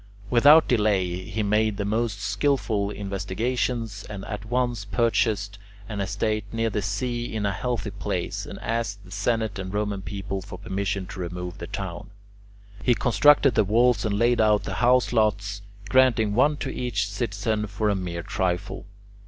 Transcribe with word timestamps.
Without 0.31 0.67
delay 0.67 1.25
he 1.25 1.43
made 1.43 1.77
the 1.77 1.85
most 1.85 2.19
skilful 2.23 2.89
investigations, 2.89 4.03
and 4.09 4.25
at 4.25 4.45
once 4.45 4.83
purchased 4.83 5.59
an 5.87 6.01
estate 6.01 6.43
near 6.51 6.71
the 6.71 6.81
sea 6.81 7.31
in 7.31 7.45
a 7.45 7.51
healthy 7.51 7.91
place, 7.91 8.47
and 8.47 8.57
asked 8.61 9.05
the 9.05 9.11
Senate 9.11 9.59
and 9.59 9.71
Roman 9.71 10.01
people 10.01 10.41
for 10.41 10.57
permission 10.57 11.05
to 11.05 11.19
remove 11.19 11.59
the 11.59 11.67
town. 11.67 12.09
He 12.81 12.95
constructed 12.95 13.53
the 13.53 13.63
walls 13.63 14.03
and 14.03 14.17
laid 14.17 14.41
out 14.41 14.63
the 14.63 14.73
house 14.81 15.13
lots, 15.13 15.61
granting 15.87 16.33
one 16.33 16.57
to 16.57 16.73
each 16.73 17.07
citizen 17.07 17.67
for 17.67 17.87
a 17.87 17.95
mere 17.95 18.23
trifle. 18.23 18.87